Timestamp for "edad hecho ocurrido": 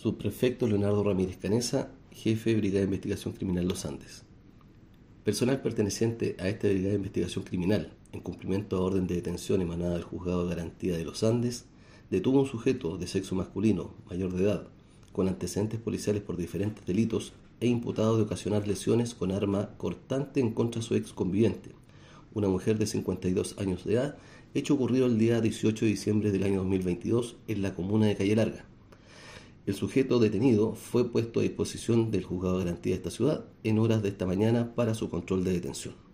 23.92-25.04